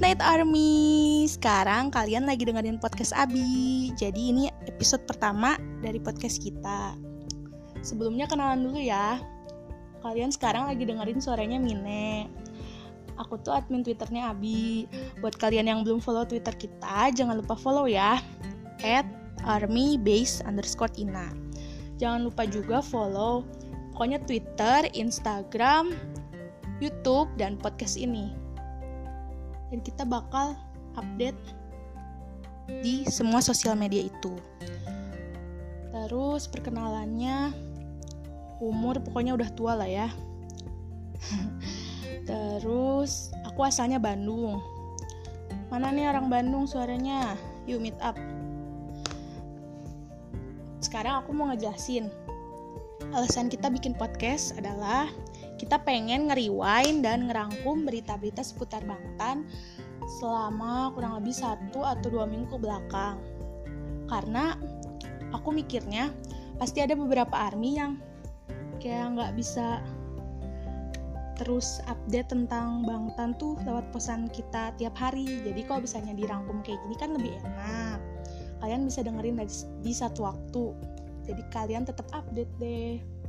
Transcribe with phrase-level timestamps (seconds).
[0.00, 1.28] Night Army.
[1.28, 3.92] Sekarang kalian lagi dengerin podcast Abi.
[4.00, 6.96] Jadi ini episode pertama dari podcast kita.
[7.84, 9.20] Sebelumnya kenalan dulu ya.
[10.00, 12.32] Kalian sekarang lagi dengerin suaranya Mine.
[13.20, 14.88] Aku tuh admin Twitternya Abi.
[15.20, 18.24] Buat kalian yang belum follow Twitter kita, jangan lupa follow ya.
[18.80, 19.04] At
[19.44, 21.28] army base underscore ina.
[22.00, 23.44] Jangan lupa juga follow
[23.92, 25.92] pokoknya Twitter, Instagram,
[26.80, 28.40] YouTube, dan podcast ini
[29.70, 30.58] dan kita bakal
[30.98, 31.38] update
[32.82, 34.34] di semua sosial media itu.
[35.90, 37.54] Terus perkenalannya
[38.62, 40.08] umur pokoknya udah tua lah ya.
[42.28, 44.62] Terus aku asalnya Bandung.
[45.70, 47.34] Mana nih orang Bandung suaranya?
[47.66, 48.18] Yuk meet up.
[50.82, 52.10] Sekarang aku mau ngejelasin.
[53.10, 55.10] Alasan kita bikin podcast adalah
[55.60, 59.44] kita pengen ngeriwain dan ngerangkum berita-berita seputar Bangtan
[60.16, 63.20] selama kurang lebih satu atau dua minggu belakang.
[64.08, 64.56] Karena
[65.36, 66.08] aku mikirnya
[66.56, 68.00] pasti ada beberapa army yang
[68.80, 69.84] kayak nggak bisa
[71.36, 75.44] terus update tentang Bangtan tuh lewat pesan kita tiap hari.
[75.44, 78.00] Jadi kalau misalnya dirangkum kayak gini kan lebih enak.
[78.64, 79.52] Kalian bisa dengerin dari
[79.84, 80.72] di satu waktu.
[81.28, 83.19] Jadi kalian tetap update deh.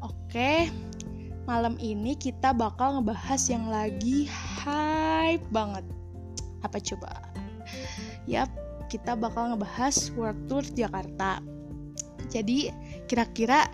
[0.00, 0.72] Oke,
[1.44, 4.24] malam ini kita bakal ngebahas yang lagi
[4.64, 5.84] hype banget.
[6.64, 7.20] Apa coba?
[8.24, 8.48] Yap,
[8.88, 11.44] kita bakal ngebahas World Tour Jakarta.
[12.32, 12.72] Jadi,
[13.12, 13.68] kira-kira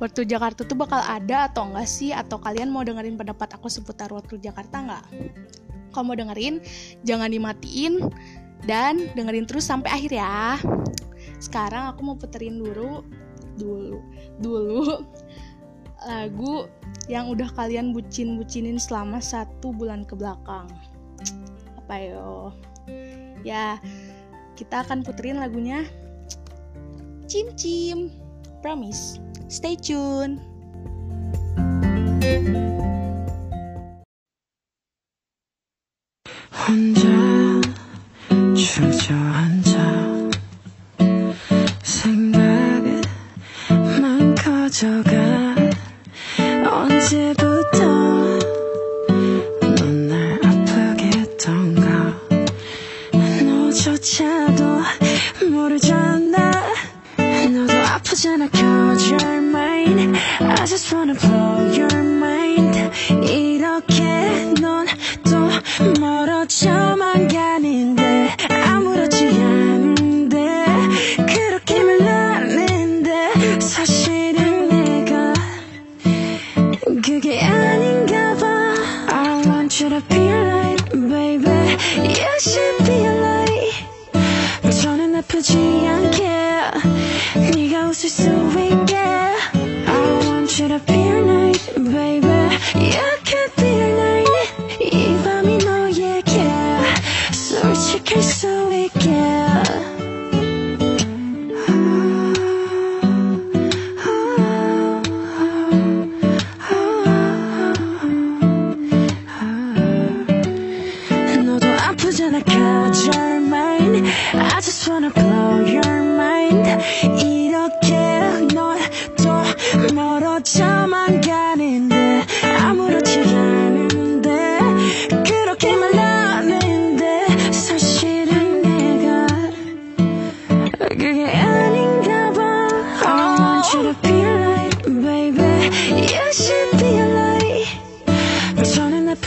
[0.00, 2.08] World Tour Jakarta tuh bakal ada atau enggak sih?
[2.08, 5.04] Atau kalian mau dengerin pendapat aku seputar World Tour Jakarta nggak?
[5.92, 6.64] Kalau mau dengerin,
[7.04, 8.00] jangan dimatiin
[8.64, 10.56] dan dengerin terus sampai akhir ya.
[11.36, 13.04] Sekarang aku mau puterin dulu,
[13.60, 14.00] dulu,
[14.40, 15.04] dulu
[16.05, 16.65] lagu
[17.05, 20.69] yang udah kalian bucin-bucinin selama satu bulan ke belakang.
[21.77, 22.53] Apa yo?
[23.45, 23.77] Ya,
[24.57, 25.85] kita akan puterin lagunya
[27.25, 28.11] Cim Cim.
[28.61, 29.17] Promise.
[29.49, 30.51] Stay tune.
[36.71, 37.01] 혼자
[38.53, 40.29] 주저앉아
[41.83, 42.75] 생각만
[44.35, 45.34] 커져가
[54.16, 54.80] 차도
[55.50, 55.95] 모르잖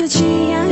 [0.09, 0.68] 저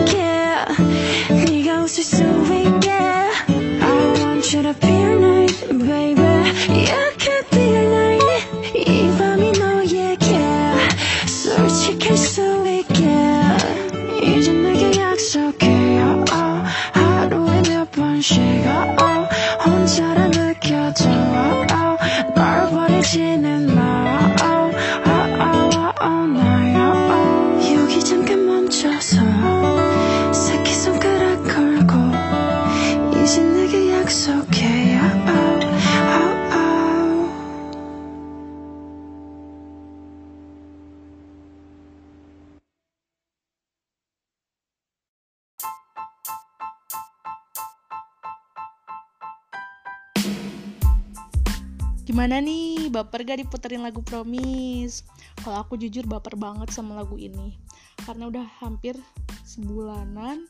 [53.18, 55.02] baper gak diputerin lagu Promise?
[55.42, 57.58] Kalau aku jujur baper banget sama lagu ini.
[58.06, 58.94] Karena udah hampir
[59.42, 60.46] sebulanan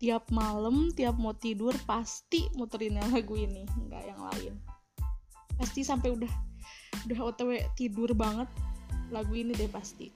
[0.00, 4.54] tiap malam tiap mau tidur pasti muterin lagu ini nggak yang lain
[5.58, 6.30] pasti sampai udah
[7.10, 8.46] udah otw tidur banget
[9.10, 10.14] lagu ini deh pasti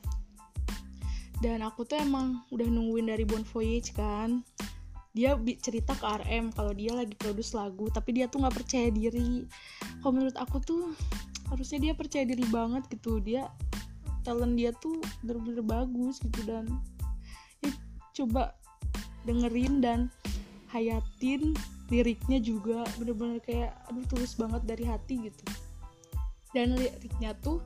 [1.43, 4.47] dan aku tuh emang udah nungguin dari Bon Voyage kan
[5.11, 9.51] dia cerita ke RM kalau dia lagi produce lagu tapi dia tuh nggak percaya diri
[9.99, 10.95] kalau menurut aku tuh
[11.53, 13.21] harusnya dia percaya diri banget gitu.
[13.21, 13.53] Dia
[14.25, 16.65] talent dia tuh bener-bener bagus gitu dan
[17.61, 17.73] ya,
[18.17, 18.57] coba
[19.29, 20.09] dengerin dan
[20.73, 21.53] hayatin
[21.93, 25.45] liriknya juga bener-bener kayak aduh tulus banget dari hati gitu.
[26.57, 27.61] Dan liriknya tuh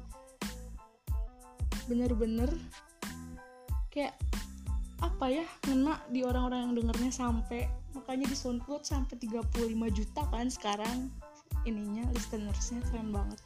[1.86, 2.50] bener-bener
[3.94, 4.18] kayak
[4.98, 10.48] apa ya ngena di orang-orang yang dengernya sampai makanya di SoundCloud sampai 35 juta kan
[10.50, 10.98] sekarang
[11.68, 13.38] ininya listenersnya keren banget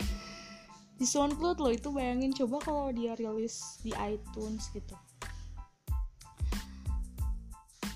[1.01, 4.93] di SoundCloud loh itu bayangin coba kalau dia rilis di iTunes gitu.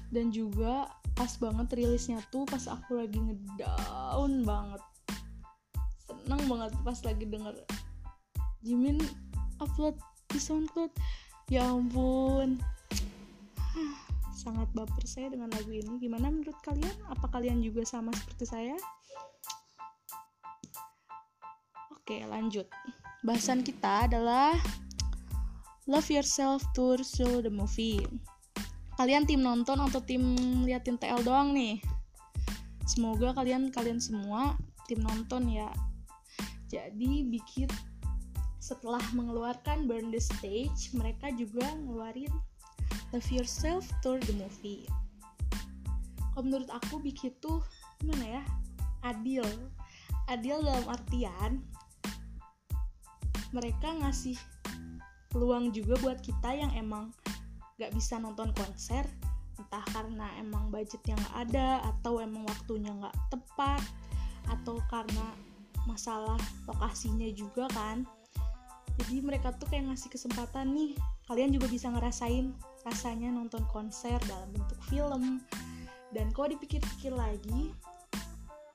[0.09, 4.83] Dan juga pas banget rilisnya tuh pas aku lagi ngedown banget.
[6.09, 7.55] Seneng banget pas lagi denger
[8.65, 8.97] Jimin
[9.61, 10.01] upload
[10.33, 10.89] di SoundCloud.
[11.53, 12.57] Ya ampun.
[14.41, 16.01] Sangat baper saya dengan lagu ini.
[16.01, 16.97] Gimana menurut kalian?
[17.13, 18.77] Apa kalian juga sama seperti saya
[22.05, 22.69] oke lanjut
[23.25, 24.61] bahasan kita adalah
[25.89, 28.05] Love Yourself Tour Show the Movie
[29.01, 30.37] kalian tim nonton atau tim
[30.69, 31.81] liatin TL doang nih
[32.85, 34.53] semoga kalian kalian semua
[34.85, 35.73] tim nonton ya
[36.69, 37.73] jadi bikin
[38.61, 42.29] setelah mengeluarkan Burn the Stage mereka juga ngeluarin
[43.17, 44.85] Love Yourself Tour the Movie.
[46.37, 47.63] Kalau menurut aku Big itu
[47.97, 48.43] gimana ya?
[49.07, 49.47] Adil.
[50.27, 51.65] Adil dalam artian
[53.55, 54.35] mereka ngasih
[55.31, 57.15] peluang juga buat kita yang emang
[57.79, 59.07] gak bisa nonton konser
[59.55, 63.83] entah karena emang budget yang ada atau emang waktunya gak tepat
[64.51, 65.31] atau karena
[65.87, 68.03] masalah lokasinya juga kan.
[68.99, 70.95] Jadi mereka tuh kayak ngasih kesempatan nih
[71.27, 75.43] kalian juga bisa ngerasain rasanya nonton konser dalam bentuk film.
[76.15, 77.75] Dan kalau dipikir-pikir lagi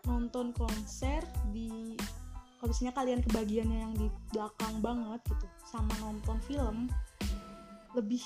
[0.04, 1.24] nonton konser
[1.56, 1.96] di
[2.60, 6.92] kalau misalnya kalian kebagiannya yang di belakang banget gitu sama nonton film
[7.96, 8.20] lebih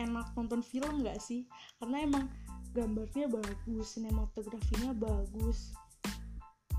[0.00, 1.44] enak nonton film gak sih?
[1.76, 2.24] Karena emang
[2.72, 5.76] gambarnya bagus sinematografinya bagus.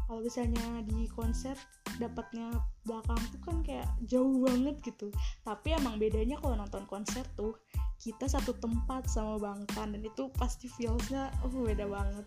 [0.09, 1.55] Kalau misalnya di konser
[2.01, 2.49] dapatnya
[2.83, 5.13] belakang tuh kan kayak jauh banget gitu.
[5.45, 7.55] Tapi emang bedanya kalau nonton konser tuh
[8.01, 12.25] kita satu tempat sama Bangkan dan itu pasti feelsnya oh beda banget.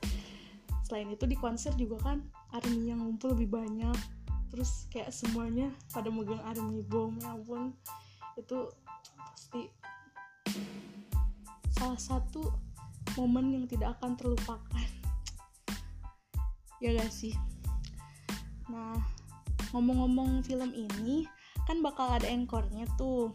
[0.87, 2.23] Selain itu di konser juga kan
[2.55, 3.99] army yang ngumpul lebih banyak
[4.55, 7.75] terus kayak semuanya pada megang army bom ya ampun.
[8.39, 8.71] Itu
[9.19, 9.67] pasti
[11.75, 12.55] salah satu
[13.19, 14.87] momen yang tidak akan terlupakan.
[16.79, 17.35] Ya gak sih?
[18.71, 18.95] Nah,
[19.75, 21.27] ngomong-ngomong film ini,
[21.67, 23.35] kan bakal ada engkornya tuh.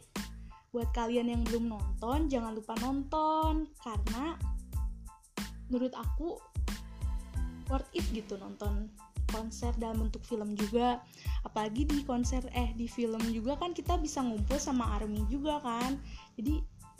[0.71, 3.67] Buat kalian yang belum nonton, jangan lupa nonton.
[3.83, 4.39] Karena
[5.67, 6.39] menurut aku
[7.67, 8.87] worth it gitu nonton
[9.29, 11.01] konser dalam bentuk film juga.
[11.45, 15.97] Apalagi di konser eh di film juga kan kita bisa ngumpul sama army juga kan.
[16.35, 16.59] Jadi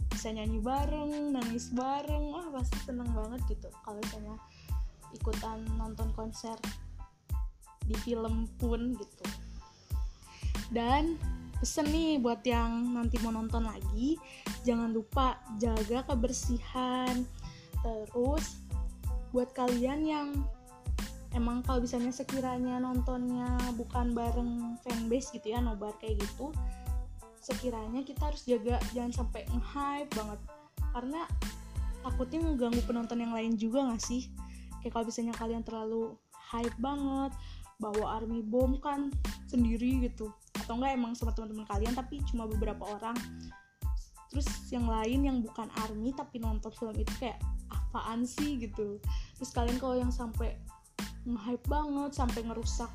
[0.10, 2.34] bisa nyanyi bareng nangis bareng.
[2.34, 4.36] Wah pasti seneng banget gitu kalau misalnya
[5.14, 6.56] ikutan nonton konser
[7.86, 9.26] di film pun gitu.
[10.70, 11.18] Dan
[11.60, 14.16] pesen nih buat yang nanti mau nonton lagi
[14.64, 17.26] jangan lupa jaga kebersihan.
[17.82, 18.62] Terus
[19.34, 20.28] buat kalian yang
[21.38, 26.50] emang kalau misalnya sekiranya nontonnya bukan bareng fanbase gitu ya nobar kayak gitu
[27.40, 30.40] sekiranya kita harus jaga jangan sampai nge-hype banget.
[30.92, 31.22] Karena
[32.04, 34.28] takutnya ngeganggu penonton yang lain juga gak sih?
[34.84, 36.16] Kayak kalau misalnya kalian terlalu
[36.52, 37.32] hype banget
[37.80, 39.10] bawa army bom kan
[39.48, 40.32] sendiri gitu.
[40.60, 43.16] Atau enggak emang sama teman-teman kalian tapi cuma beberapa orang.
[44.30, 47.40] Terus yang lain yang bukan army tapi nonton film itu kayak
[47.72, 49.00] apaan sih gitu.
[49.40, 50.60] Terus kalian kalau yang sampai
[51.30, 52.90] nge-hype banget sampai ngerusak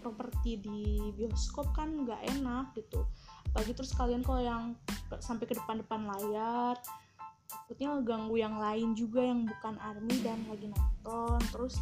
[0.00, 3.04] properti di bioskop kan nggak enak gitu.
[3.50, 4.64] Apalagi terus kalian kalau yang
[5.18, 6.78] sampai ke depan-depan layar
[7.46, 11.38] takutnya ganggu yang lain juga yang bukan army dan lagi nonton.
[11.50, 11.74] Terus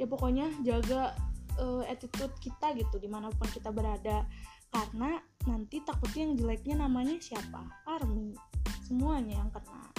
[0.00, 1.12] ya pokoknya jaga
[1.60, 4.24] uh, attitude kita gitu di mana pun kita berada.
[4.68, 5.16] Karena
[5.48, 7.64] nanti takutnya yang jeleknya namanya siapa?
[7.88, 8.36] Army.
[8.84, 9.92] Semuanya yang kena.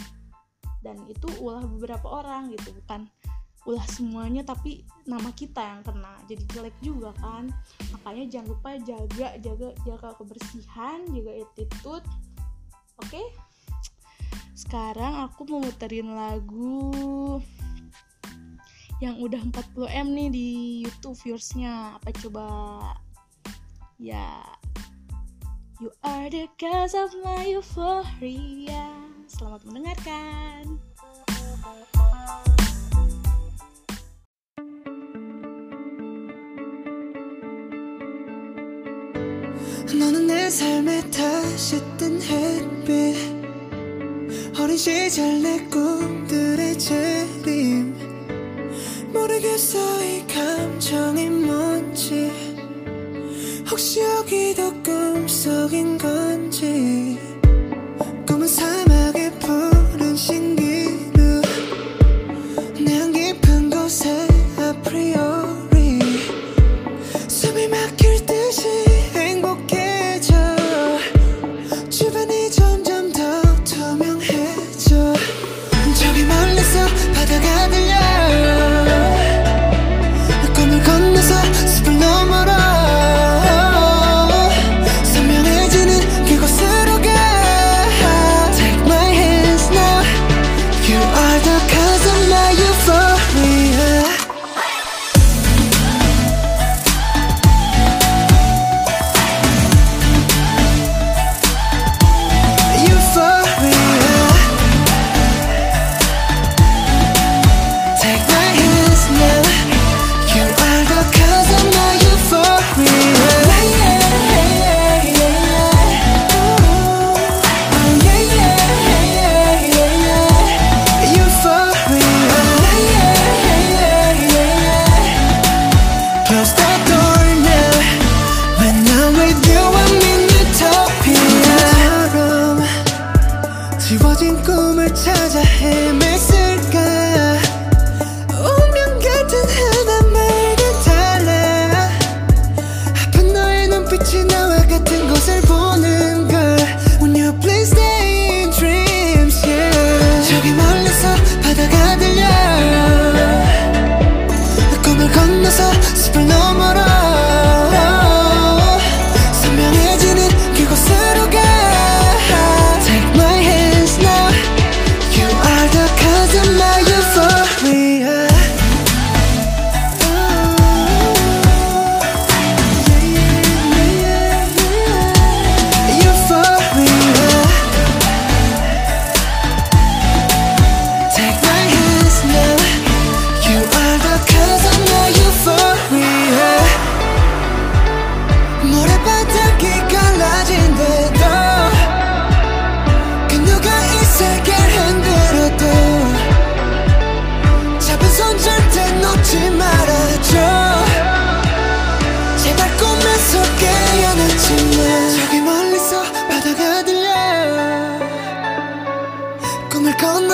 [0.79, 3.09] Dan itu ulah beberapa orang gitu bukan
[3.67, 6.15] ulah semuanya tapi nama kita yang kena.
[6.27, 7.51] Jadi jelek juga kan.
[7.95, 12.05] Makanya jangan lupa jaga jaga jaga kebersihan jaga attitude.
[12.99, 13.15] Oke?
[13.15, 13.27] Okay?
[14.59, 17.39] sekarang aku mau muterin lagu
[18.99, 20.47] yang udah 40 m nih di
[20.83, 22.45] YouTube viewersnya apa coba?
[23.95, 24.43] Ya.
[25.79, 28.91] You are the cause of my euphoria.
[29.31, 30.75] Selamat mendengarkan.
[39.97, 43.15] 너는 내 삶에 다시 뜬 햇빛.
[44.59, 47.95] 어린 시절 내 꿈들의 재림.
[49.11, 52.31] 모르겠어 이 감정이 뭔지.
[53.69, 57.17] 혹시 여기도 꿈속인 건지.
[58.27, 60.58] 꿈은 사막의 푸른 신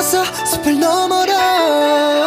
[0.05, 2.24] 서 숲을 넘어라.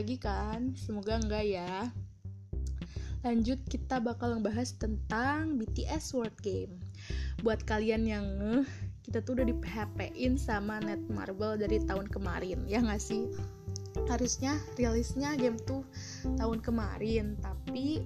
[0.00, 0.72] lagi kan?
[0.80, 1.92] Semoga enggak ya.
[3.20, 6.80] Lanjut kita bakal ngebahas tentang BTS World Game.
[7.44, 8.64] Buat kalian yang ngeh,
[9.04, 13.28] kita tuh udah di PHP-in sama Netmarble dari tahun kemarin, ya nggak sih?
[14.08, 15.84] Harusnya rilisnya game tuh
[16.40, 18.00] tahun kemarin, tapi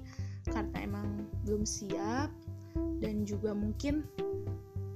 [0.51, 2.27] karena emang belum siap
[2.99, 4.03] dan juga mungkin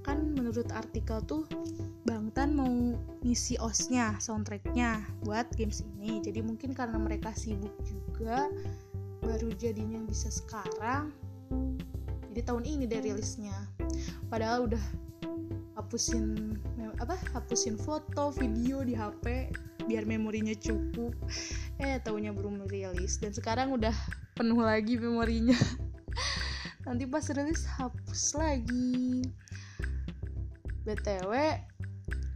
[0.02, 1.47] kan menurut artikel tuh
[2.38, 2.71] ikutan mau
[3.26, 6.23] ngisi osnya soundtracknya buat games ini.
[6.23, 8.47] Jadi mungkin karena mereka sibuk juga
[9.26, 11.11] baru jadinya bisa sekarang.
[12.30, 13.59] Jadi tahun ini deh rilisnya.
[14.30, 14.85] Padahal udah
[15.83, 16.54] hapusin
[17.02, 19.50] apa hapusin foto video di HP
[19.90, 21.18] biar memorinya cukup.
[21.83, 23.18] Eh tahunnya belum rilis.
[23.18, 23.99] Dan sekarang udah
[24.38, 25.59] penuh lagi memorinya.
[26.87, 29.26] Nanti pas rilis hapus lagi.
[30.87, 31.35] Btw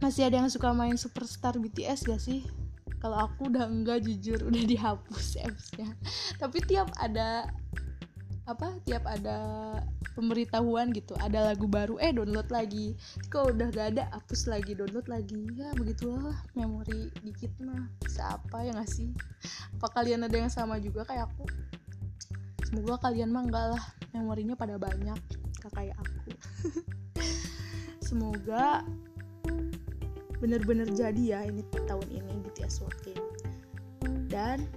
[0.03, 2.43] masih ada yang suka main superstar BTS gak sih?
[2.99, 5.95] Kalau aku udah enggak jujur udah dihapus appsnya.
[6.35, 7.47] Tapi tiap ada
[8.43, 9.39] apa tiap ada
[10.19, 12.99] pemberitahuan gitu ada lagu baru eh download lagi.
[13.31, 15.47] Kok udah gak ada hapus lagi download lagi.
[15.55, 17.87] Ya begitulah memori dikit mah.
[18.03, 19.15] Bisa apa ya gak sih?
[19.79, 21.47] Apa kalian ada yang sama juga kayak aku?
[22.67, 25.15] Semoga kalian mah enggak lah memorinya pada banyak
[25.71, 26.35] kayak aku.
[28.07, 28.83] Semoga
[30.43, 33.27] bener-bener jadi ya ini tahun ini BTS World Game.
[34.27, 34.67] Dan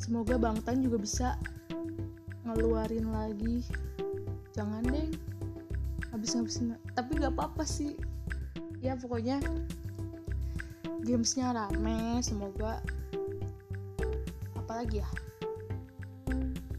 [0.00, 1.28] semoga Bangtan juga bisa
[2.48, 3.60] ngeluarin lagi.
[4.56, 5.12] Jangan deh
[6.08, 8.00] habis habisin tapi nggak apa-apa sih.
[8.80, 9.44] Ya pokoknya
[11.04, 12.80] gamesnya rame semoga
[14.56, 15.10] apalagi ya?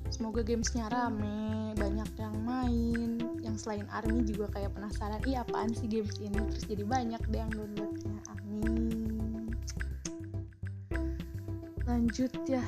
[0.10, 3.21] Semoga gamesnya rame banyak yang main
[3.52, 6.40] yang selain army juga kayak penasaran iya apaan sih games ini?
[6.56, 8.16] Terus jadi banyak deh yang downloadnya.
[8.32, 9.52] Amin.
[11.84, 12.64] Lanjut ya.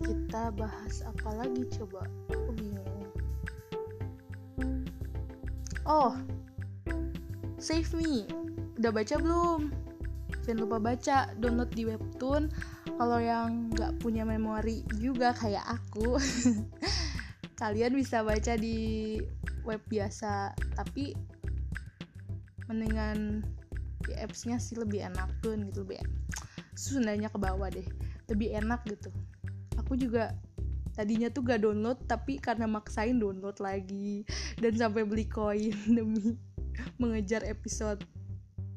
[0.00, 1.68] Kita bahas apa lagi?
[1.76, 2.92] Coba aku bingung
[5.92, 6.16] oh
[7.60, 8.24] save me.
[8.80, 9.60] Udah baca belum?
[10.48, 11.30] Jangan lupa baca.
[11.38, 12.48] Download di webtoon.
[12.96, 16.16] Kalau yang nggak punya memori juga kayak aku.
[17.60, 19.20] Kalian bisa baca di
[19.62, 21.14] web biasa tapi
[22.66, 23.42] mendingan
[24.02, 26.02] di appsnya sih lebih enak tuh gitu lebih
[26.74, 27.84] Sundanya ke bawah deh
[28.32, 29.12] lebih enak gitu.
[29.76, 30.32] Aku juga
[30.96, 34.24] tadinya tuh gak download tapi karena maksain download lagi
[34.60, 36.36] dan sampai beli koin demi
[37.00, 38.00] mengejar episode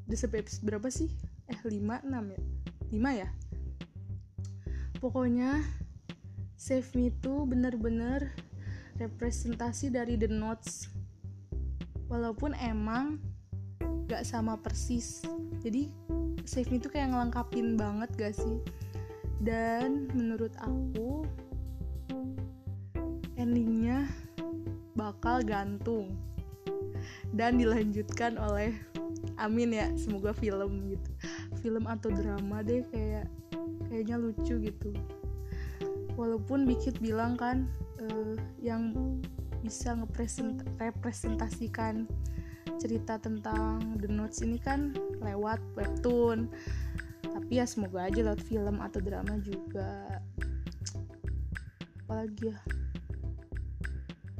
[0.06, 1.10] udah sampai episode berapa sih?
[1.50, 2.42] Eh 5 6 ya?
[2.94, 3.30] 5 ya?
[5.02, 5.66] Pokoknya
[6.56, 8.34] Save Me tuh bener-bener
[9.00, 10.88] representasi dari The Notes.
[12.08, 13.20] Walaupun emang
[14.06, 15.26] gak sama persis.
[15.60, 15.90] Jadi
[16.46, 18.62] Save Me tuh kayak ngelengkapin banget gak sih?
[19.42, 21.26] Dan menurut aku
[23.36, 24.08] endingnya
[24.96, 26.16] bakal gantung
[27.36, 28.74] dan dilanjutkan oleh
[29.36, 29.92] Amin ya.
[30.00, 31.10] Semoga film gitu.
[31.60, 33.28] Film atau drama deh kayak
[33.90, 34.90] kayaknya lucu gitu
[36.16, 37.68] walaupun Bikit bilang kan
[38.00, 38.96] uh, yang
[39.64, 42.06] bisa ngerepresentasikan
[42.78, 46.52] cerita tentang The Notes ini kan lewat webtoon.
[47.26, 50.22] Tapi ya semoga aja lewat film atau drama juga.
[52.06, 52.60] Apalagi ya?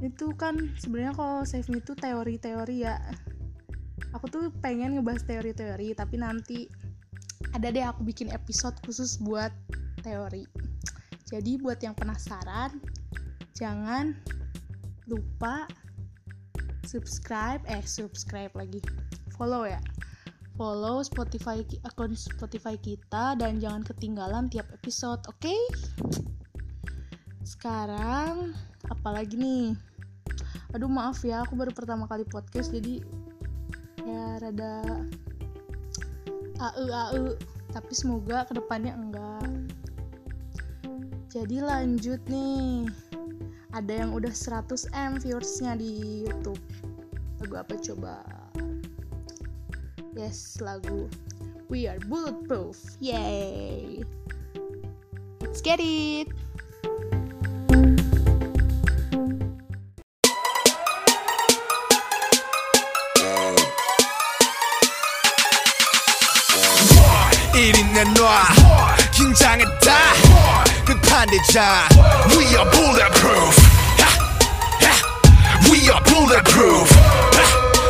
[0.04, 3.00] Itu kan sebenarnya kalau Save Me itu teori-teori ya.
[4.14, 6.72] Aku tuh pengen ngebahas teori-teori tapi nanti
[7.52, 9.52] ada deh aku bikin episode khusus buat
[10.04, 10.55] teori
[11.30, 12.78] jadi buat yang penasaran
[13.58, 14.14] jangan
[15.10, 15.70] lupa
[16.86, 18.82] subscribe eh subscribe lagi
[19.36, 19.82] follow ya
[20.56, 25.44] follow Spotify akun Spotify kita dan jangan ketinggalan tiap episode, oke?
[25.44, 25.60] Okay?
[27.44, 28.56] Sekarang
[28.88, 29.76] apalagi nih?
[30.72, 33.04] Aduh maaf ya, aku baru pertama kali podcast jadi
[34.08, 35.04] ya rada
[36.56, 37.36] AE AE
[37.76, 39.52] tapi semoga ke depannya enggak.
[41.31, 42.91] Jadi lanjut nih.
[43.71, 46.61] Ada yang udah 100 M viewersnya di YouTube.
[47.39, 48.21] Lagu apa coba?
[50.19, 51.07] Yes, lagu
[51.71, 52.77] We Are Bulletproof.
[52.99, 54.03] Yay!
[55.41, 56.29] Let's get it!
[68.05, 68.47] 내놔
[69.11, 70.44] 긴장했다
[71.16, 71.22] We
[72.58, 73.56] are bulletproof.
[75.72, 76.92] We are bulletproof.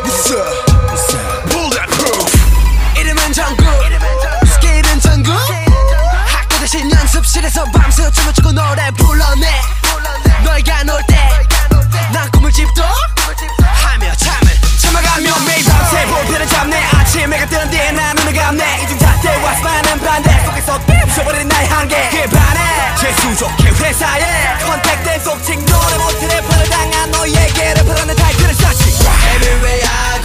[0.04, 1.50] What's up?
[1.50, 2.30] Bulletproof.
[2.96, 3.66] 이름은 정국.
[4.46, 5.34] 스킬은 전국.
[6.28, 9.48] 학교 대신 연습실에서 밤새 춤을 추고 노래 불러내.
[10.44, 16.80] 너희가 놀때난 꿈을 집도 하며 잠을 참아가며 매일 밤새 볼펜을 잡네.
[16.94, 20.80] 아침 해가 뜨는 뒤에 난 눈을 감네 이중 잣대와 수많은 반대 속에서
[21.16, 22.10] 부셔버리는 나의 한계.
[22.10, 22.96] 그에 반해.
[22.98, 28.84] 재수족해 회사에 컨택된 속칭 노래 못해 래퍼를 당한 너에게 래퍼라는 타이틀을 쌓지
[29.36, 30.25] Everywhere I go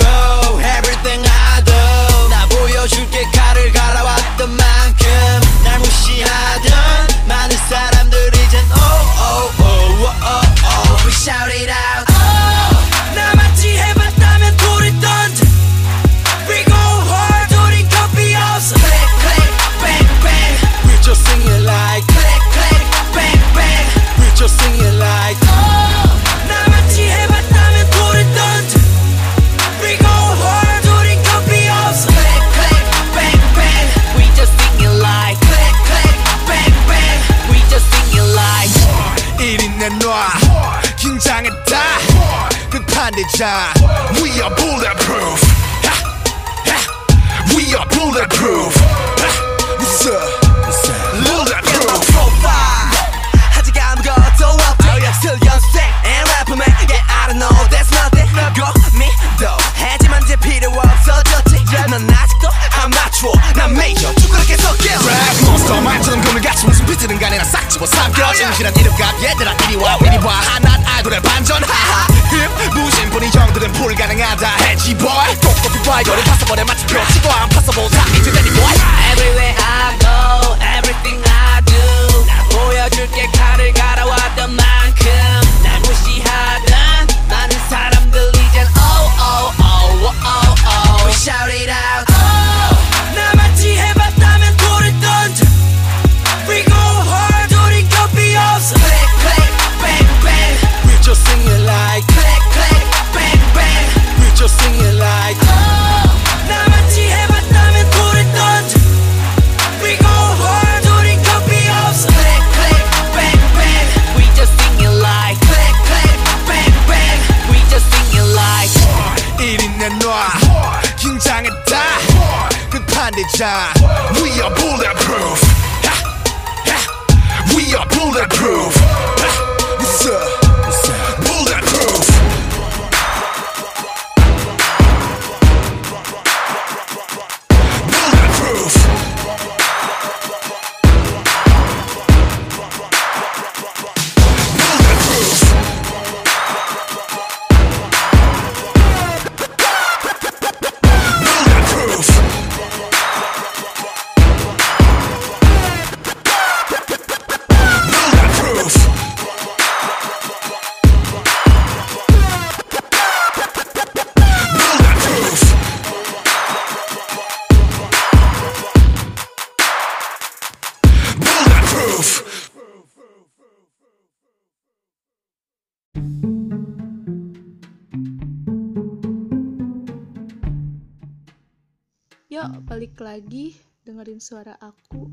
[182.66, 183.54] balik lagi
[183.86, 185.06] dengerin suara aku.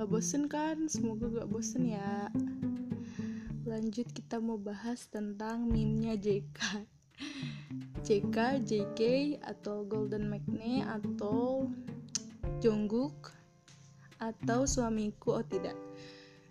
[0.00, 0.88] Gak bosen kan?
[0.88, 2.32] Semoga gak bosen ya.
[3.68, 6.86] Lanjut kita mau bahas tentang meme-nya JK
[8.06, 9.00] JK, JK,
[9.42, 11.66] atau Golden Magne, atau
[12.62, 13.34] Jungkook
[14.22, 15.74] Atau suamiku, oh tidak.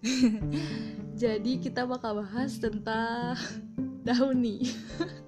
[1.21, 3.39] Jadi kita bakal bahas tentang
[4.05, 4.61] Downy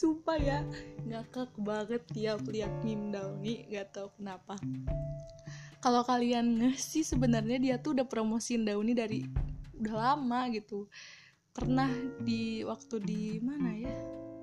[0.00, 0.64] Sumpah ya
[1.04, 4.56] ngakak banget tiap lihat meme Downy gak tau kenapa.
[5.84, 9.28] Kalau kalian ngeh sih sebenarnya dia tuh udah promosiin Downy dari
[9.76, 10.88] udah lama gitu.
[11.52, 11.92] Pernah
[12.24, 13.92] di waktu di mana ya?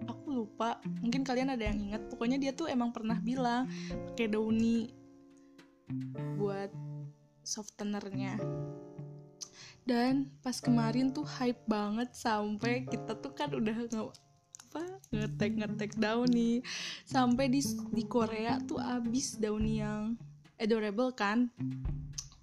[0.06, 2.06] Aku lupa mungkin kalian ada yang ingat.
[2.06, 3.65] Pokoknya dia tuh emang pernah bilang
[4.13, 4.93] pakai Downy
[6.38, 6.70] buat
[7.41, 8.38] softenernya.
[9.89, 14.27] Dan pas kemarin tuh hype banget sampai kita tuh kan udah nggak
[14.67, 14.84] apa
[15.15, 16.60] ngetek ngetek Downy
[17.08, 17.63] sampai di
[17.95, 20.19] di Korea tuh abis Downy yang
[20.60, 21.47] adorable kan?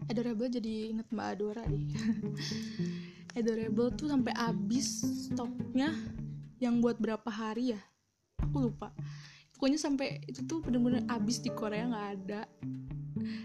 [0.09, 1.85] Adorable jadi inget Mbak Adora deh.
[3.39, 5.93] Adorable tuh sampai abis stoknya
[6.65, 7.81] yang buat berapa hari ya?
[8.41, 8.89] Aku lupa.
[9.53, 12.43] Pokoknya sampai itu tuh bener-bener abis di Korea nggak ada.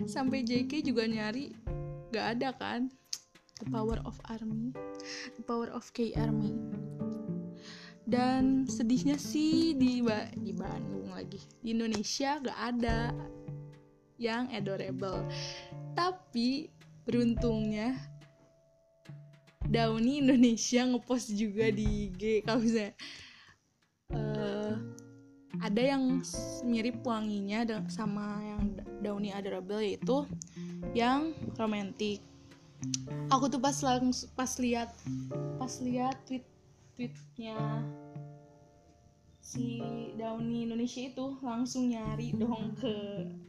[0.08, 1.52] Sampai JK juga nyari
[2.16, 2.88] nggak ada kan?
[3.60, 4.72] The power of army.
[5.36, 6.79] The power of K army
[8.10, 11.38] dan sedihnya sih di ba di Bandung lagi.
[11.62, 13.14] Di Indonesia gak ada
[14.18, 15.30] yang adorable.
[15.94, 16.74] Tapi
[17.06, 17.94] beruntungnya
[19.70, 22.94] Downy Indonesia ngepost juga di IG kalau misalnya
[24.18, 24.74] eh,
[25.62, 26.26] ada yang
[26.66, 30.26] mirip wanginya sama yang Da- Downy adorable yaitu
[30.98, 32.26] yang romantic.
[33.30, 34.90] Aku tuh pas langsung pas lihat
[35.62, 36.42] pas lihat tweet
[37.00, 37.56] tweetnya
[39.40, 39.80] si
[40.20, 42.92] Downy Indonesia itu langsung nyari dong ke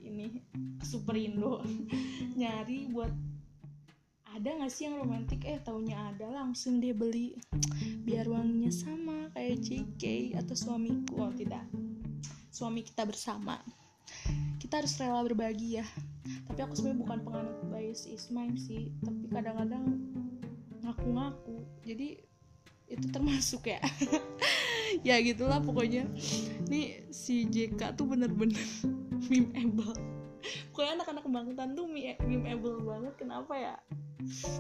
[0.07, 0.39] ini
[0.87, 1.59] Superindo
[2.39, 3.11] nyari buat
[4.31, 7.43] ada nggak sih yang romantis eh taunya ada langsung dia beli.
[8.07, 11.27] Biar wanginya sama kayak JK atau suamiku.
[11.27, 11.67] Oh tidak.
[12.55, 13.59] Suami kita bersama.
[14.63, 15.87] Kita harus rela berbagi ya.
[16.47, 18.95] Tapi aku sebenarnya bukan penganut bias is mine sih.
[19.03, 19.99] Tapi kadang-kadang
[20.87, 21.67] ngaku-ngaku.
[21.83, 22.30] Jadi
[22.91, 23.81] itu termasuk ya.
[25.07, 26.03] Ya gitulah pokoknya.
[26.67, 28.59] Nih si JK tuh bener-bener
[29.31, 29.95] memeable.
[30.75, 31.87] Pokoknya anak-anak kebangkitan tuh
[32.27, 33.15] memeable banget.
[33.15, 33.77] Kenapa ya?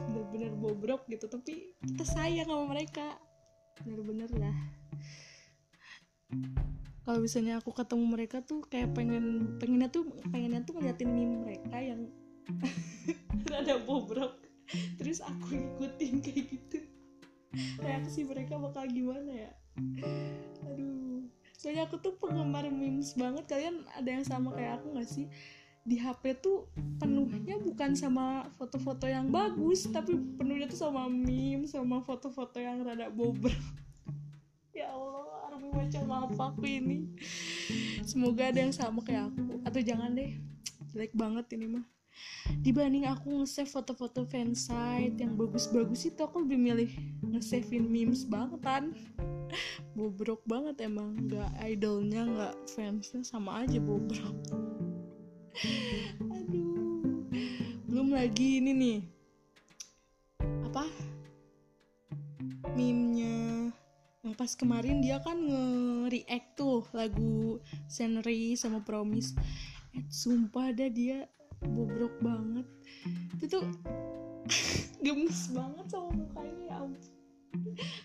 [0.07, 1.27] Bener-bener bobrok gitu.
[1.27, 3.19] Tapi kita sayang sama mereka.
[3.83, 4.55] Bener-bener lah
[7.11, 11.83] kalau misalnya aku ketemu mereka tuh kayak pengen pengennya tuh pengennya tuh ngeliatin meme mereka
[11.83, 12.07] yang
[13.51, 14.39] rada bobrok.
[14.95, 16.79] Terus aku ikutin kayak gitu
[17.83, 19.53] reaksi mereka bakal gimana ya?
[20.71, 21.27] Aduh.
[21.59, 23.45] Soalnya aku tuh penggemar memes banget.
[23.51, 25.27] Kalian ada yang sama kayak aku gak sih?
[25.85, 26.69] Di HP tuh
[27.01, 33.09] penuhnya bukan sama foto-foto yang bagus tapi penuhnya tuh sama meme sama foto-foto yang rada
[33.09, 33.57] bobrok.
[34.77, 37.11] Ya Allah Army macam apa aku ini?
[38.05, 39.61] Semoga ada yang sama kayak aku.
[39.67, 40.37] Atau jangan deh
[40.91, 41.85] jelek banget ini mah
[42.61, 46.91] dibanding aku nge-save foto-foto fansite yang bagus-bagus itu aku lebih milih
[47.25, 48.93] nge-savein memes bangetan.
[49.97, 51.17] Bobrok banget emang.
[51.27, 54.37] Nggak idolnya nggak fansnya sama aja bobrok.
[56.37, 57.27] Aduh.
[57.91, 59.01] Belum lagi ini nih.
[60.71, 60.87] Apa?
[62.79, 63.75] Meme-nya.
[64.23, 67.59] Yang pas kemarin dia kan nge-react tuh lagu
[67.91, 69.35] Scenery sama Promise.
[69.91, 71.27] Eh, sumpah dah dia
[71.65, 72.67] bobrok banget.
[73.37, 73.65] Itu tuh
[75.05, 77.13] gemes banget sama mukanya ya ampun.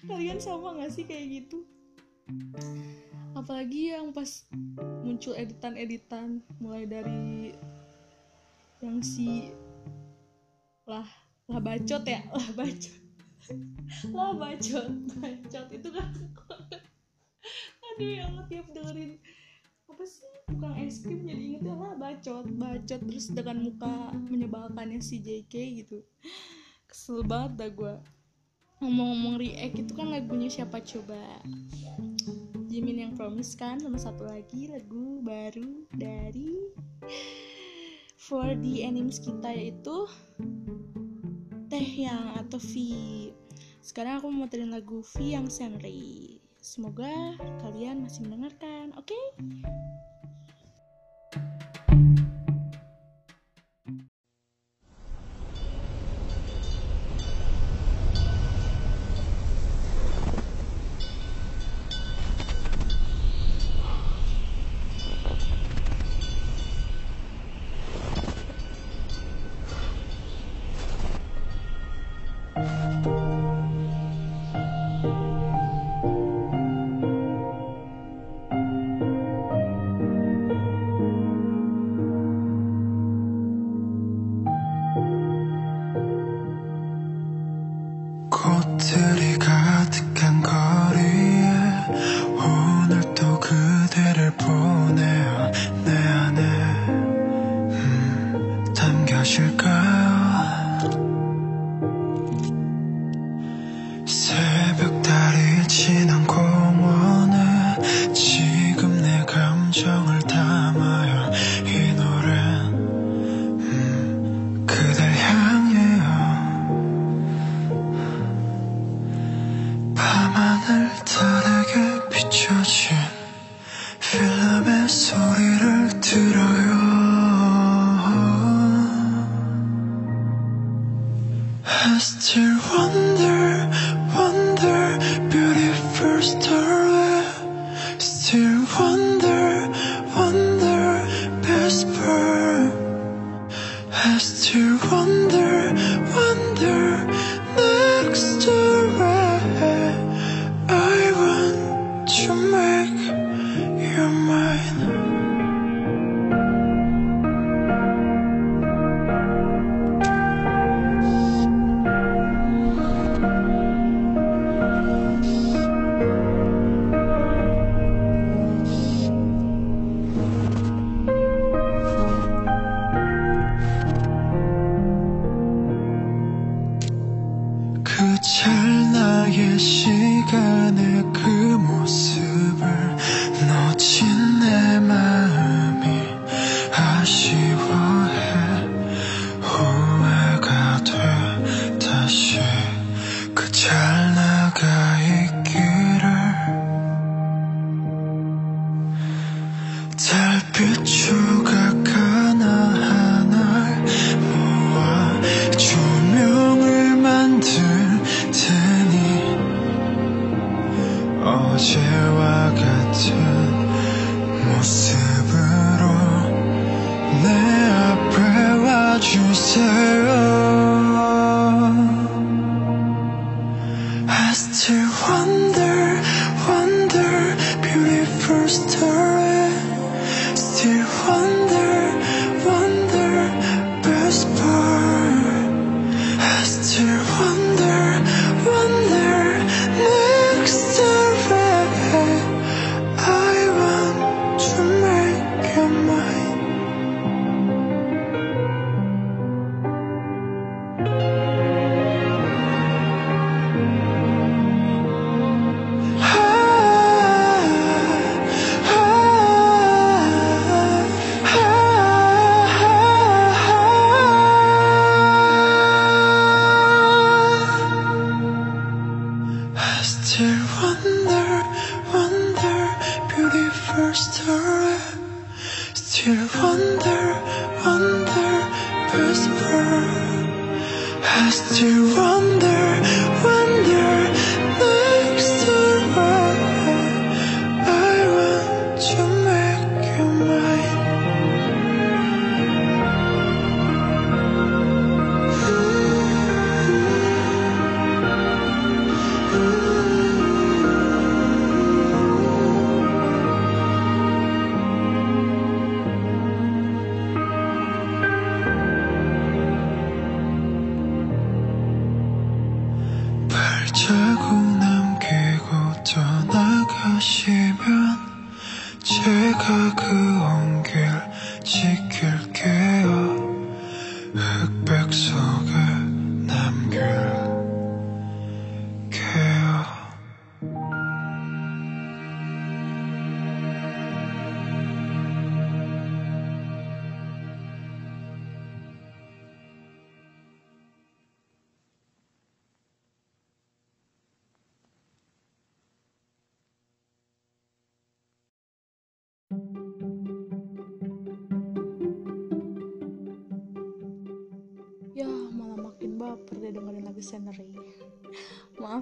[0.07, 1.63] Kalian sama gak sih kayak gitu?
[3.35, 4.47] Apalagi yang pas
[5.03, 7.53] muncul editan-editan mulai dari
[8.83, 9.53] yang si
[10.85, 11.07] lah
[11.49, 12.97] lah bacot ya lah bacot.
[14.11, 14.89] Lah bacot
[15.19, 15.67] bacot.
[15.69, 16.09] Itu kan
[17.95, 19.15] aduh ya tiap dengerin
[19.87, 23.01] apa sih tukang es krim jadi inget lah bacot bacot.
[23.09, 25.53] Terus dengan muka menyebalkannya si JK
[25.83, 26.05] gitu.
[26.85, 27.95] Kesel banget dah gue
[28.83, 31.41] ngomong-ngomong react itu kan lagunya siapa coba?
[32.69, 36.69] Jimin yang promise kan sama satu lagi lagu baru dari
[38.19, 40.05] 4D animes kita yaitu
[41.65, 42.73] Teh yang atau V.
[43.81, 49.05] Sekarang aku mau muterin lagu V yang Senri semoga kalian masih mendengarkan oke?
[49.05, 49.23] okay?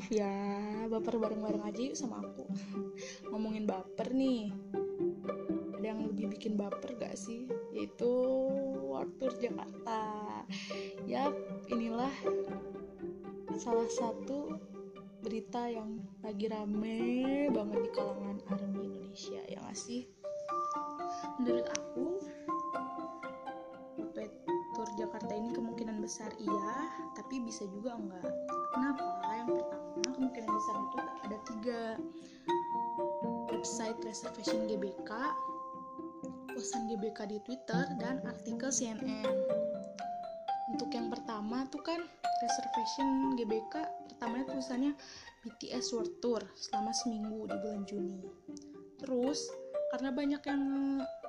[0.04, 0.36] Maaf ya,
[0.92, 2.44] baper bareng-bareng aja yuk sama aku
[3.32, 4.52] Ngomongin baper nih
[5.80, 7.48] Ada yang lebih bikin baper gak sih?
[7.72, 8.12] Yaitu
[8.84, 10.04] World Tour Jakarta
[11.08, 11.32] Yap,
[11.72, 12.12] inilah
[13.56, 14.60] salah satu
[15.24, 20.04] berita yang lagi rame banget di kalangan ARMY Indonesia Ya gak sih?
[21.40, 22.20] Menurut aku
[24.76, 28.26] Tour Jakarta ini kemungkinan besar iya, tapi bisa juga enggak.
[28.74, 29.13] Kenapa?
[36.64, 39.28] Posan GBK di Twitter, dan artikel CNN.
[40.72, 42.00] Untuk yang pertama tuh kan
[42.40, 44.96] reservation GBK pertamanya tulisannya
[45.44, 48.16] BTS World Tour selama seminggu di bulan Juni.
[48.96, 49.52] Terus
[49.92, 50.64] karena banyak yang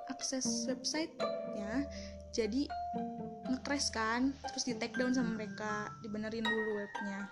[0.07, 1.83] akses websitenya,
[2.31, 2.71] jadi
[3.51, 7.27] nge-crash kan terus di take down sama mereka dibenerin dulu webnya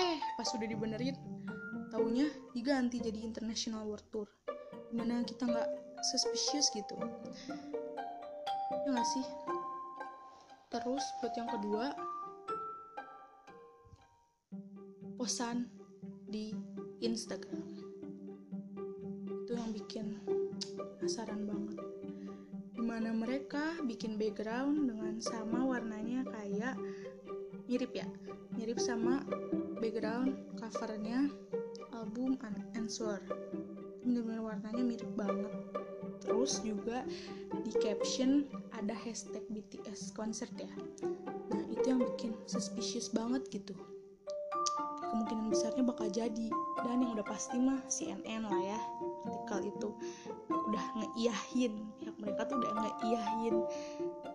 [0.00, 1.16] eh pas udah dibenerin
[1.92, 2.24] taunya
[2.56, 4.28] diganti jadi international world tour
[4.88, 6.98] gimana kita nggak suspicious gitu.
[8.82, 9.26] Ya nggak sih?
[10.68, 11.94] Terus buat yang kedua
[15.14, 15.70] posan
[16.26, 16.50] di
[16.98, 17.62] Instagram.
[19.46, 20.18] Itu yang bikin
[20.98, 21.78] penasaran banget.
[22.74, 26.74] Di mana mereka bikin background dengan sama warnanya kayak
[27.70, 28.08] mirip ya.
[28.58, 29.22] Mirip sama
[29.78, 31.30] background covernya
[31.94, 33.22] album Unanswer
[34.02, 35.52] bener-bener warnanya mirip banget
[36.22, 37.02] terus juga
[37.66, 40.70] di caption ada hashtag BTS concert ya.
[41.50, 43.74] Nah itu yang bikin suspicious banget gitu.
[45.12, 46.48] Kemungkinan besarnya bakal jadi.
[46.82, 48.80] Dan yang udah pasti mah CNN lah ya
[49.28, 49.88] artikel itu.
[50.50, 53.56] Udah ngeiyahin pihak mereka tuh udah ngeiyahin.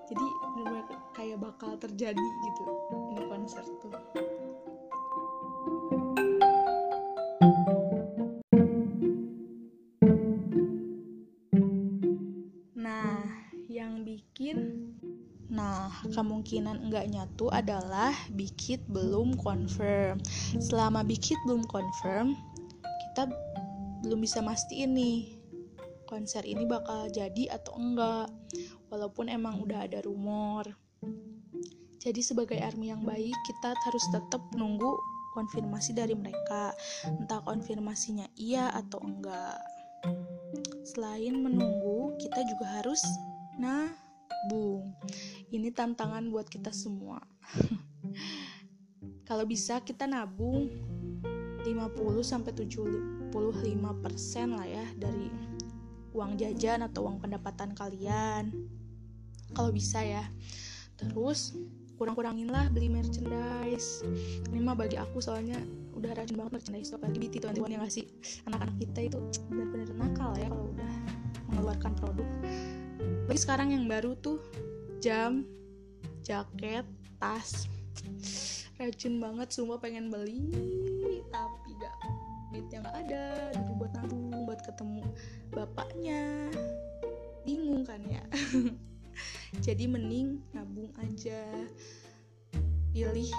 [0.07, 0.25] Jadi
[0.55, 0.85] bener-bener
[1.17, 2.63] kayak bakal terjadi gitu
[3.11, 3.91] ini konser tuh
[16.17, 20.17] kemungkinan enggak nyatu adalah Bikit belum confirm.
[20.57, 22.33] Selama Bikit belum confirm,
[23.13, 23.29] kita
[24.01, 25.37] belum bisa mastiin nih
[26.09, 28.33] konser ini bakal jadi atau enggak.
[28.89, 30.65] Walaupun emang udah ada rumor.
[32.01, 34.95] Jadi sebagai army yang baik, kita harus tetap nunggu
[35.35, 36.71] konfirmasi dari mereka.
[37.05, 39.59] Entah konfirmasinya iya atau enggak.
[40.87, 43.03] Selain menunggu, kita juga harus
[43.59, 44.95] nabung.
[45.47, 47.23] Ini tantangan buat kita semua.
[49.27, 50.67] Kalau bisa kita nabung
[51.63, 53.31] 50 sampai 75%
[54.55, 55.27] lah ya dari
[56.15, 58.51] uang jajan atau uang pendapatan kalian.
[59.55, 60.23] Kalau bisa ya.
[60.99, 61.55] Terus
[61.95, 64.03] kurang-kurangin lah beli merchandise.
[64.51, 65.59] Ini mah bagi aku soalnya
[65.97, 68.05] udah rajin banget merchandise apalagi BT tuan yang ngasih
[68.45, 69.17] anak-anak kita itu
[69.49, 70.93] benar-benar nakal ya kalau udah
[71.49, 72.27] mengeluarkan produk.
[73.27, 74.39] Bagi sekarang yang baru tuh
[74.97, 75.45] jam,
[76.25, 76.85] jaket,
[77.21, 77.69] tas.
[78.77, 80.53] Rajin banget semua pengen beli
[81.33, 81.97] tapi gak
[82.53, 83.25] duitnya gak ada.
[83.57, 85.01] Dulu buat nabung buat ketemu
[85.53, 86.51] bapaknya.
[87.43, 88.23] Bingung kan ya?
[89.65, 91.41] Jadi mending nabung aja.
[92.93, 93.29] Pilih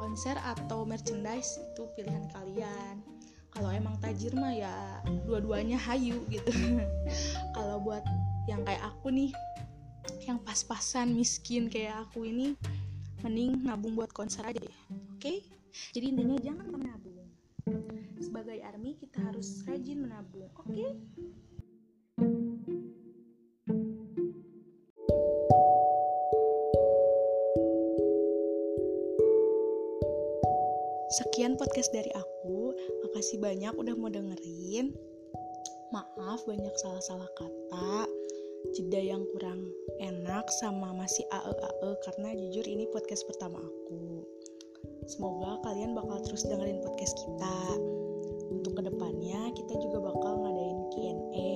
[0.00, 3.00] konser atau merchandise itu pilihan kalian.
[3.50, 6.52] Kalau emang tajir mah ya dua-duanya hayu gitu.
[7.56, 8.02] Kalau buat
[8.46, 9.30] yang kayak aku nih
[10.24, 12.56] yang pas-pasan miskin kayak aku ini
[13.20, 14.78] mending nabung buat konser aja deh
[15.16, 15.34] oke
[15.94, 17.28] jadi intinya jangan menabung
[18.20, 20.88] sebagai army kita harus rajin menabung oke
[31.10, 32.70] Sekian podcast dari aku.
[33.02, 34.94] Makasih banyak udah mau dengerin.
[35.90, 38.06] Maaf banyak salah-salah kata,
[38.76, 39.66] jeda yang kurang
[39.98, 44.24] enak sama masih ae-ae karena jujur ini podcast pertama aku.
[45.08, 47.58] Semoga kalian bakal terus dengerin podcast kita.
[48.50, 51.52] Untuk ke depannya kita juga bakal ngadain Q&A,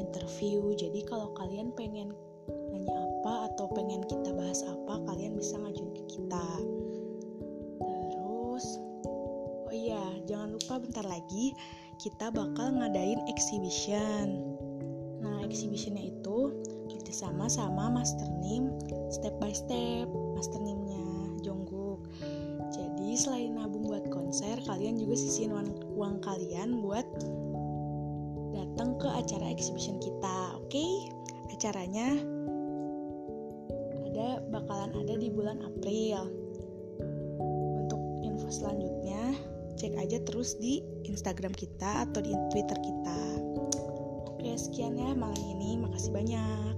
[0.00, 0.74] interview.
[0.74, 2.16] Jadi kalau kalian pengen
[2.74, 6.48] nanya apa atau pengen kita bahas apa, kalian bisa ngajuin ke kita.
[8.10, 8.66] Terus,
[9.68, 11.54] oh iya, jangan lupa bentar lagi
[12.00, 14.49] kita bakal ngadain exhibition.
[15.50, 16.54] Exhibitionnya itu
[16.86, 18.70] kerjasama sama Master Nim
[19.10, 20.06] step by step,
[20.38, 22.06] Master Nimnya Jongkook.
[22.70, 27.02] Jadi selain nabung buat konser, kalian juga sisihin uang, uang kalian buat
[28.54, 30.86] datang ke acara exhibition kita, oke?
[31.50, 32.14] Acaranya
[34.10, 36.30] ada bakalan ada di bulan April.
[37.82, 39.34] Untuk info selanjutnya,
[39.74, 40.78] cek aja terus di
[41.10, 43.49] Instagram kita atau di Twitter kita.
[44.50, 45.78] Oke, sekian ya malam ini.
[45.78, 46.76] Makasih banyak.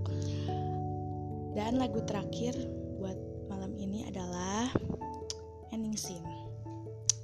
[1.56, 2.52] Dan lagu terakhir
[3.00, 3.16] buat
[3.48, 4.68] malam ini adalah
[5.72, 6.20] Ending Scene.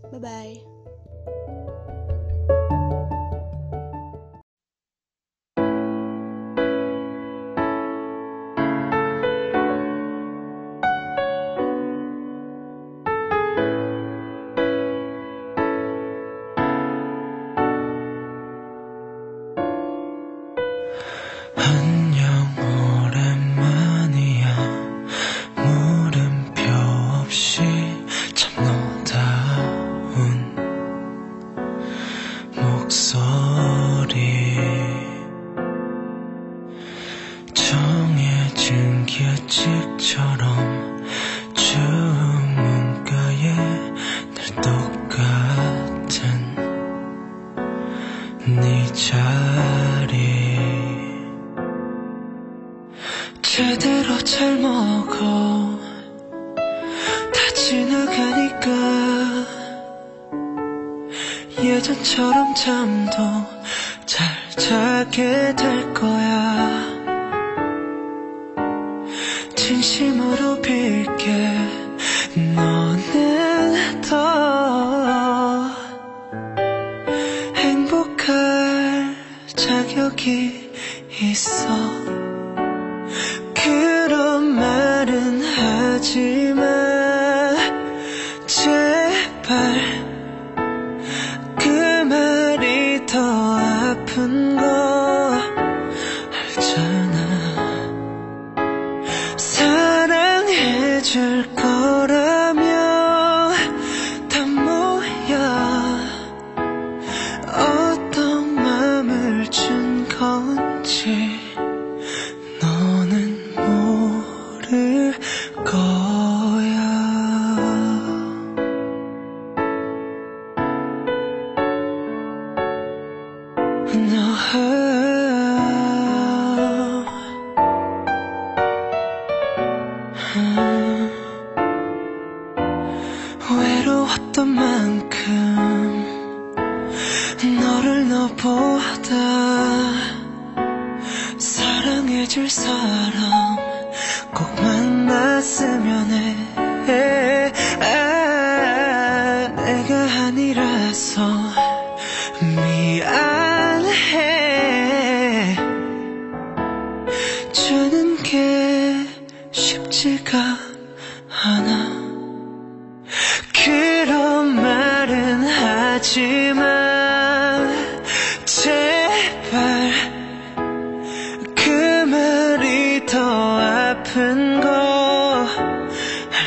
[0.08, 0.24] Bye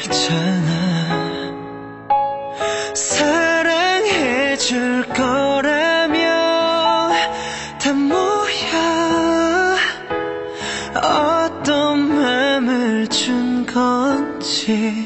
[0.02, 1.52] 알잖아.
[2.96, 4.74] 사랑해줄
[5.10, 6.20] 거라며
[7.80, 9.78] 다 뭐야
[10.96, 15.01] 어떤 맘을 준 건지